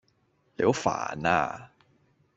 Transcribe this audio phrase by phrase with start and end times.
[0.55, 1.69] 你好煩呀